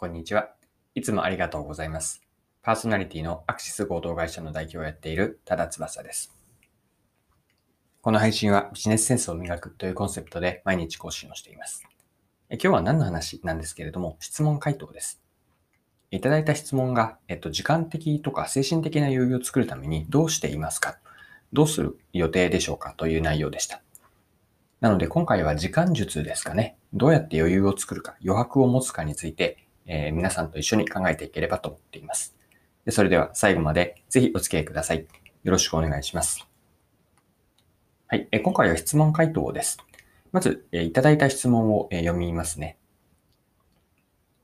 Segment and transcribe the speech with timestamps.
[0.00, 0.48] こんにちは。
[0.94, 2.22] いつもありがとうございます。
[2.62, 6.34] パーソナリティのアクシス合同会社の代表をやっている多田翼です。
[8.00, 11.84] この配信はビジネスセンスを磨くというコンセプトで毎日更新をしています。
[12.48, 15.20] え今日は何の話なんですけれども、質問回答です。
[16.10, 20.96] いただいた質問が、えっと、時間的とか精神的な余裕を作るためにどうしていますか？
[21.52, 22.94] どうする予定でしょうか？
[22.96, 23.82] という内容でした。
[24.80, 26.78] なので今回は時間術ですかね。
[26.94, 32.36] どうやって余裕を作るか、余白を持つかについて、え皆さんと一緒に考えていければと思っています。
[32.84, 35.06] でそれでは最後までぜひお付き合いください。
[35.42, 36.46] よろしくお願いします。
[38.06, 38.28] はい。
[38.30, 39.78] え今回は質問回答です。
[40.30, 42.78] まず、えいただいた質問をえ読みますね。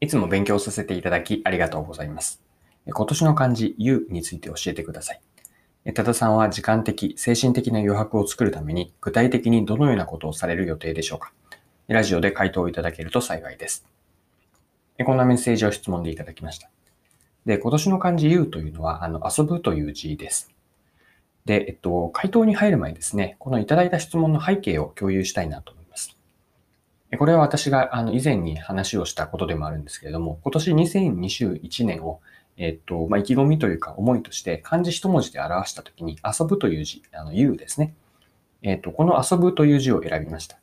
[0.00, 2.42] いつも勉強させていただきありがとうございます。
[2.86, 5.20] 今年の漢字、ゆについて教えてください。
[5.94, 11.32] 多田さんは時間的、精神的な余白を作るために具体的にどのようなことをされる予定でしょうか
[11.86, 13.86] ラジオで回答いただけると幸いです。
[14.98, 16.70] えこんなメッセージを質問でいただきました。
[17.44, 20.50] で、今年の漢字 U というのは、あの、遊ぶという字です。
[21.44, 26.16] で、えっと、回答に入る前にですね、このいただいた質問の背景を共有したいなと思います。
[27.18, 32.20] これは私が、あの、以前に話をしたことでもあるんですけれども、今年2021年を、
[32.56, 37.94] えっと、まあ、意気込みというか思いとして漢字一文字で表したときに、遊ぶという字、あの、U ですね。
[38.62, 40.58] えっと、この遊ぶという字を選びました。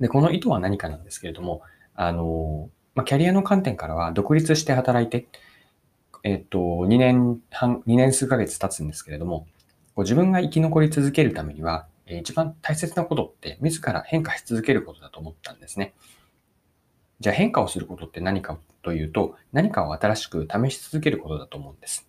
[0.00, 1.62] で、この意図は何かなんですけれども、
[1.94, 2.70] あの、
[3.00, 5.26] まあ、キャリアの観点からは独立して働いて、
[6.22, 9.46] えっと、2年半、2年数ヶ月経つんですけれども、
[9.94, 15.94] こう自分が生き残り続けるためには、えー一番大切なことって自ら変化し続けることだと思ったんですね。
[17.20, 22.06] じゃあ変化をすることって何かというと、何かを新しく試し続けることだと思うんです。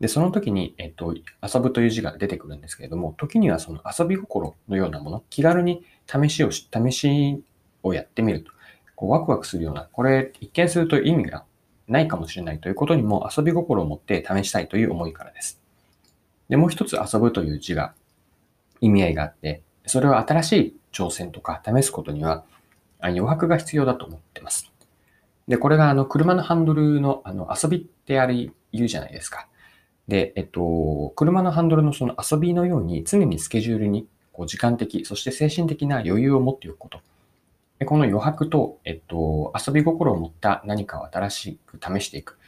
[0.00, 7.44] で、その時に、えっと、遊ぶという字が出てくるんですけれども、時にはその遊び心のようなもの、気軽に試しをし、試し
[7.84, 8.50] をやってみると、
[9.02, 11.44] こうワクワクするような、これ一見すると意味が
[11.88, 15.60] ないかもしれないということにも遊び心を持って試したいという思いからです。
[16.48, 17.94] で、もう一つ遊ぶという字が
[18.80, 22.44] 意味合いがあって、それは新しい挑戦とか試すことには
[23.00, 24.70] 余白が必要だと思ってます。
[25.48, 29.48] で、これがあの車のハンドルのあの遊びってあれ言うじゃないですか。
[30.06, 37.00] で、えっと、車のハンドルのその遊びのように常にスケジュールにこう時間的、そして精神的な余裕を持っておくこと。
[37.82, 42.38] でこの余白と、えっと、遊び心を持った何かを新しく試していく。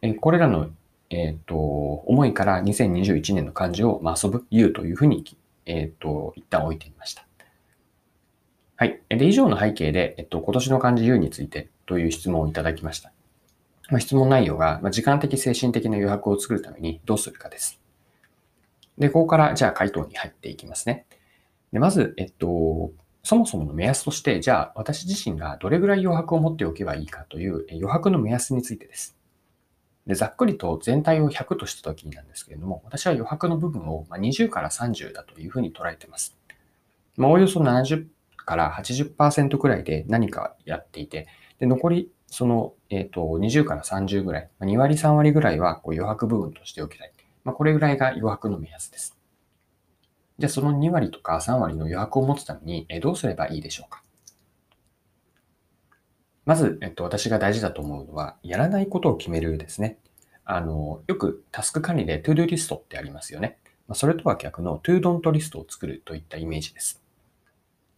[0.00, 0.70] えこれらの、
[1.10, 5.24] えっと、思いから2021年の漢字を、まあ、遊ぶ、言うというふうに、
[5.66, 7.26] えっと、一旦置いてみました。
[8.76, 9.00] はい。
[9.08, 13.10] で、以上の背景で、えっと、今年の漢字 U についてという質問をいただきました。
[13.90, 17.80] まあ、質問内容が、まあ、時間的、精神的な余白を作るためにどうするかです。
[18.98, 21.06] で、ここから、じゃあ回答に入っていきますね。
[21.72, 22.92] で、まず、えっと、
[23.24, 29.16] そもそもの目安として、じゃあ私自身がどれぐらい余白を持っておけばいいかという余白の目安についてです。
[30.06, 36.36] で、ざっくりと全体を100とした時になんですけれども、私は余白の部分を20から30だというふうに捉えています。
[37.16, 41.26] まあ、おおよそ70から80%くらいで何かやっていて、
[41.58, 47.12] で、残り、その、えっ、と、20から30ぐらい、2割3割ぐらいはこう余白部分としておきたい。
[47.42, 49.16] まあ、これぐらいが余白の目安です。
[50.38, 54.02] じゃあその2割とか3割の余白を持つためにえどうすればいいでしょうか？
[56.44, 59.98] まず、えっと、私が大事だと思うのは、やらないことを決めるですね。
[60.44, 63.58] あの、よくタスク管理で To Do リストってありますよね。
[63.88, 67.02] まあそれとは逆の To Don't リストを作るといったイメージです。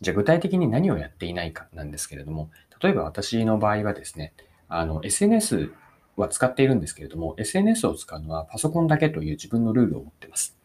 [0.00, 4.32] じゃあ具体的に何をやっていないかなんですけれども、例えば私の場合はですね、
[4.68, 5.72] あの、SNS
[6.16, 10.55] は使っているんですけれども、SNS を使うのはパソコンだけという自分のルールを持っています。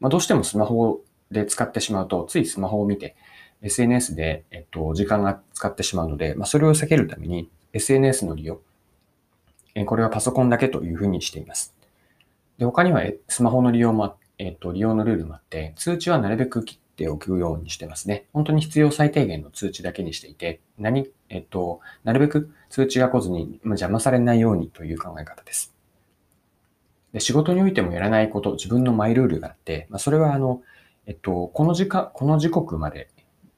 [0.00, 1.00] まあ、どうしてもスマホ
[1.30, 3.16] で使ってしまうと、ついスマホを見て、
[3.62, 8.60] SNS で、えっと、時間が使ってしまうので、まあ、それを避けるために、SNS の利用、
[9.74, 11.74] えこれはパソコンだけというふうにしています。
[12.58, 18.24] で、他には、スマホの利用も、えっと、利用のルールもあって、通知はなるべく切っておくようにしてますね。
[18.32, 25.77] 本当に必要最低限の通知だけにしていて、何、えっと、なるべく通知が来ずにま邪魔されないようにという考え方です。
[27.12, 30.62] で仕事においてもやらないこと、自分のマイルールがあって、まあ、それはあの、
[31.06, 33.08] えっと、この時間、この時刻まで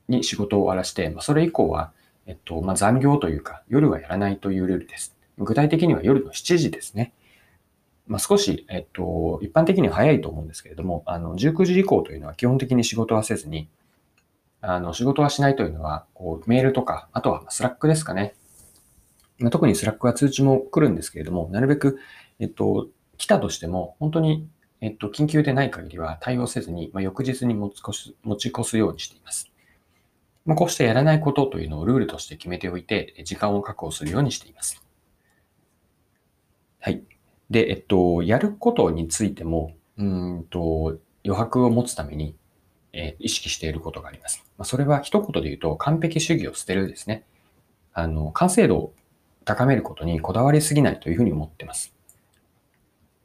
[0.09, 1.93] に仕事を終わらせて、まあ、それ以降は、
[2.27, 5.17] えっと、まあ、残業というか、夜はやらないというルールです。
[5.39, 7.13] 具体的には夜の7時ですね。
[8.07, 13.69] まあ、少し、えっと、一般的には早いと思うんですけれども、あの、19時以降というのは基本的に仕事はせずに、
[14.61, 18.35] あの、仕事はしないというのは、こう、メールとか、あとは Slack ですかね。
[19.39, 21.99] まあ、特にスラックは通知も来るんですけれども、なるべく、
[22.39, 22.89] えっと、
[23.21, 24.49] 来たとしても、本当に、
[24.81, 29.53] えっと、緊急でない限りは対応せずに、まあ、翌日に持ち越す、持ち越すようにしています。
[30.47, 34.83] まあ、こうしてやらないことというのをルールとして決めておいて、時間を確保するようにしています。
[36.81, 37.03] はい。
[37.51, 42.35] で、えっと、やることについても、うんと、余白を持つために、
[42.95, 44.43] えー、意識していることがあります。
[44.57, 47.25] まあ、それは一言で言うと、完璧主義を捨てるですね。
[47.93, 48.95] あの、完成度を
[49.45, 51.95] 高めることにこだわりすぎないというふうに思っています。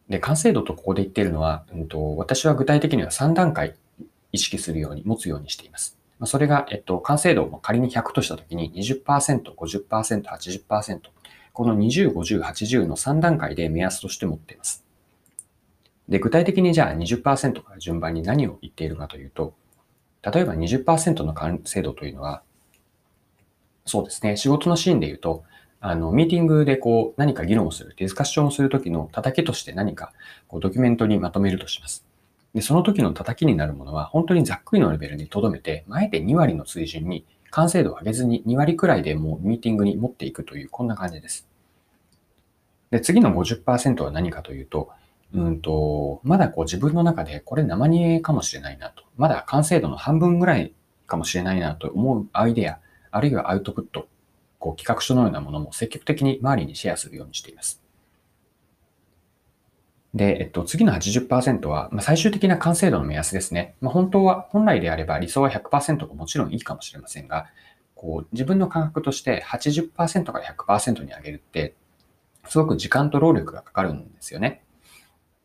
[0.09, 3.75] で、完成度とここで言っているのは、うんと、私は具体的には3段階
[4.31, 5.97] 意識するように、持つようにしています。
[6.19, 10.99] まあ、それが、えっと、完成度を仮に100としたときに20%、50%、80%、
[11.53, 14.83] この20、50、80の3段階で目安として持っています。
[16.07, 19.55] で、具体的にじゃあ20%から順番に何を言っているかというと、
[20.21, 22.43] 例えば20%の完成度というのは、
[23.85, 25.43] そうですね、仕事のシーンで言うと、
[25.87, 30.13] あの、ミーティングでこう何か議論をする、ディスカッションをするときの叩きとして何か
[30.47, 32.03] こうドキュメントにまとめるとします。
[32.55, 41.47] で、その時の叩きになるものは本当にざっくりのレベルに留めて、あえて2割の水準に完成度を上げずに2割くらいでもうミーティングに持っていくという、こんな感じです。
[42.89, 44.89] で、次の50%は何かというと、
[45.35, 49.03] うんと、まだこう自分の中でこれ生煮えかもしれないなと。
[49.17, 50.73] まだ完成度の半分ぐらい
[51.05, 52.79] かもしれないなと思うアイデア、
[53.11, 54.07] あるいはアウトプット、
[54.65, 57.83] こう企画書のようなものも積極的に周りにシェアするようにしています。
[60.15, 63.75] で、えっと、次の80%は、まあ、最終的な完成度の目安ですね。
[63.79, 67.45] まあ、本当は、本来であれば理想は100%がもちろんいいかもしれませんが、
[67.93, 71.75] こう、自分の感覚として80%から100%に上げるって、
[72.47, 74.63] すごく時間と労力がかかるんですよね。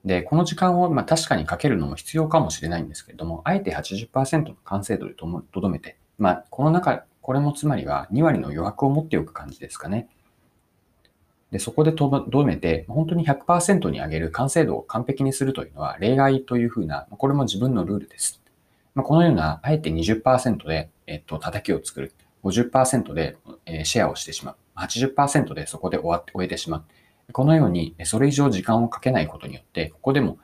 [0.07, 10.09] で、この時間をまあ確かにかけるのも必要かもしれないんですけれども、あえて80%の完成度でとどめて、まあ、この中、これもつまりは2割の余白を持っておく感じですかね。
[11.53, 18.43] で、そこでとどめて、本当に100%に上げる完成度を完璧にするというのは例外というふうな、これも自分のルールです。
[18.97, 22.13] まあ、このような、あえて20%で、えっと、叩きを作る。
[22.43, 24.57] 50%で、えシェアをしてしまう。
[24.75, 27.33] 80%でそこで終わって終えてしまう。
[27.33, 30.39] このように、それ以上時間をかけないことによって、ここでも、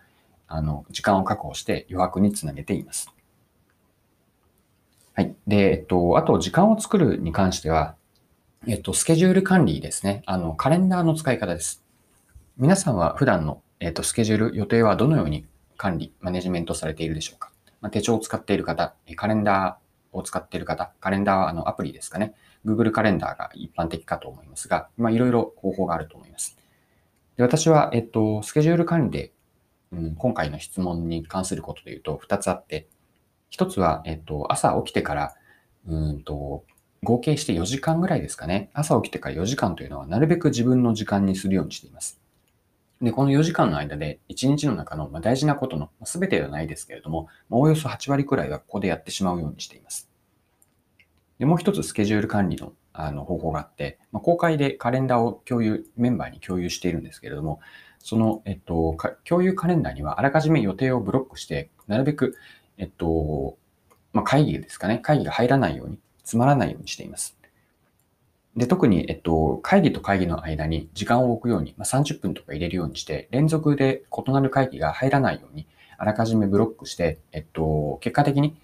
[0.47, 3.16] あの、時間を確保して余白につなげています。
[5.17, 5.35] はい。
[5.47, 7.97] で、えっと、あと、時間を作るに関しては、
[8.67, 10.23] えっと、スケジュール管理ですね。
[10.27, 11.83] あの、カレンダーの使い方です。
[12.59, 15.47] 皆さんは普段の、えっと、スケジュール、予定はどのように
[15.79, 17.51] 管理、マネジメントされているでしょうか。
[17.81, 22.35] まあ、手帳を使っている方、カレンダーを使っている方、カレンダーはあのアプリですかね。
[22.67, 26.59] Google カレンダーが一般的かと思いますが、まあ、いろいろ方法があると思います。
[27.39, 29.33] で私は、えっと、スケジュール管理で、
[29.93, 32.87] うん、今回の質問に関することで言うと、二つあって、
[33.57, 35.35] 一つは、えっと、朝起きてから、
[35.89, 36.67] うんと、
[37.03, 38.69] 合計して4時間ぐらいですかね。
[38.75, 42.21] 朝起きてから4時間というのは、なるべく自分の時間にするようにしています。
[43.01, 50.11] で、この4時間の間で、1日の中の大事なことの、全てではないですけれども、おおよそ8割くらいはここでやってしまうようにしています。
[51.39, 57.61] で、もう一つスケジュール管理のあの方法があって、まあ、公開でカレンダーを共有、メンバーに共有しているんですけれども、
[58.01, 62.37] その、えっと、共有カレンダーにはあらかじめ予定をブロックして、なるべく、
[62.79, 63.57] えっと、
[64.13, 67.37] まあ、会議ですかね、会議が入らないように、つまらないようにしています。
[68.57, 75.67] で、特に、えっと、会議と会議の間に時間を置くように、まあ、30分とか入れるようにして、連続で異なる会議が入らないように、
[75.99, 78.57] あらかじめブロックして、えっと、結果的に、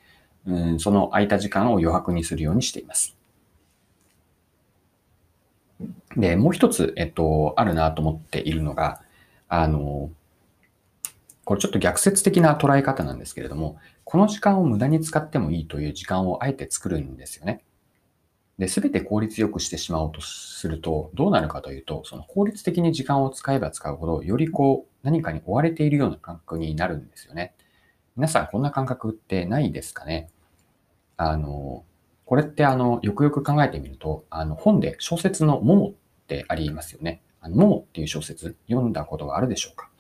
[0.47, 3.17] うん、その空いた時間を余白にするようにしています。
[6.17, 9.03] で、もう一つ、えっと、あるなと思っているのが、
[9.49, 10.11] あの、
[11.53, 17.63] これちょっと逆説的な捉え方なんですけれども、この時間を無駄に使ってもいいという時間をあえて作るんですよね。
[18.57, 27.55] で、すべて効率よくしてしまおうとすると、どうなるかというと、その効率的に時間を使えば使うほど、よりこう、何かに追われているような感覚になるんですよね。
[28.17, 30.31] 皆さんこんな感覚ってないですかね？
[31.19, 31.85] あの、
[32.25, 35.93] これってあの、よくよく考えてみると、あの、本で小説のモモっ
[36.29, 37.21] てありますよね。
[37.43, 39.91] あの、モモっていう小説読んだことがあるでしょうか？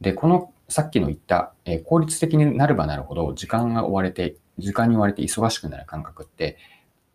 [0.00, 6.58] で、このさっきの言った、えー、効率的になればなるほど時間が追われて、時間に追われて忙しくなる感覚って、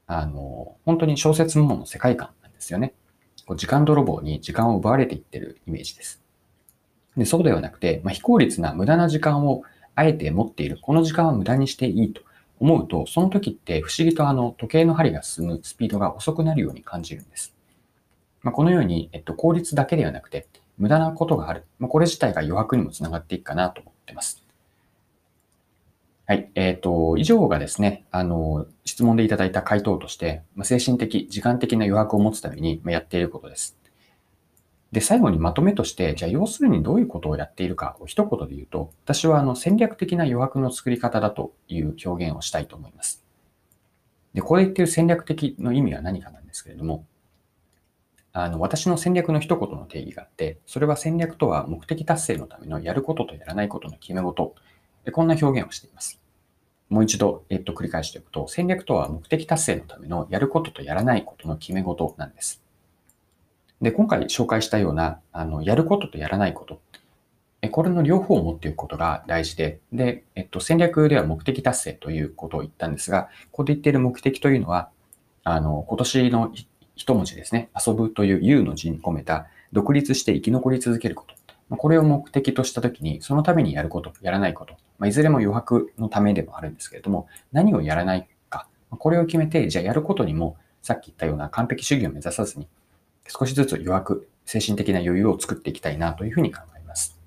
[0.08, 2.94] あの、本当に小説モモの世界観なんですよね。
[3.46, 6.24] こう時間泥棒に時間を奪われていってるイメージです。
[7.16, 9.64] でそうではなくて、まあ、非効率な無駄な時間を
[9.96, 10.80] あえて持っている。
[10.82, 12.22] この時間は無駄にしていいと
[12.60, 17.54] 思うと、その時って不思議とあの時計の針が進むスピードが遅くなるように感じるんです。
[18.42, 21.66] まあ、このように、えっと、効率だけではなくて、無駄なことがある。
[21.80, 24.44] まあ、これ自体が余白にもつながっていくかなと思ってます。
[26.26, 26.50] はい。
[26.56, 33.78] えっ、ー、と、以上がですね、あの、質問でいただいた回答として、まあ、精神的、時間的な余白を持つためにやっていることです。
[34.94, 43.24] で、最後にまとめとして、じゃあ要するにどういうことをやっているかを一言で言うと、私はあの戦略的な余白の作り方だという表現をしたいと思います。
[44.36, 47.06] で、ここで言っている戦略的の意味は何かなんですけれども、
[48.34, 54.56] あの、私の戦略の一言の定義があって、それは戦略とは目的達成のためのやることとやらないことの決め事。
[55.12, 56.20] こんな表現をしています。
[56.90, 62.64] もう一度、えっと、繰り返しておくと、戦略とは目的達成のためのやることとやらないことの決め事なんです。
[63.82, 66.82] で、今回紹介したような、あの、やることとやらないこと。
[67.72, 74.90] これの両方を持っていくことが大事で、で、えっと、戦略では目的達成ということを言ったんですが、ここで言っている目的というのは、
[75.44, 76.52] あの、今年の
[76.96, 81.36] 一文字ですね、遊ぶという U の字に込めた、独立して生き残り続けること。
[81.78, 92.68] これを目的としたときに、そのためにやること、やらないこと、ま、いずれも余白のためでもあるんですけれども、何をやらないか、これを決めて、じゃあやることにも、さっき言ったような完璧主義を目指さずに、
[93.28, 97.20] 少しずつ余白、精神的な余裕を作っていきたいなというふうに考えます。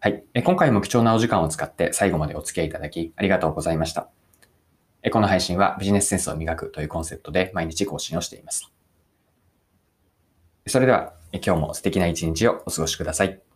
[0.00, 0.22] はい。
[0.44, 4.08] 今回も貴重なお時間を使って最後までお付き合いいただきありがとうございました。
[5.10, 8.70] この配信はビジネスセンスを磨くというコンセプトで毎日更新をしています。
[10.66, 13.47] それでは今日も素敵な一日をお過ごしください。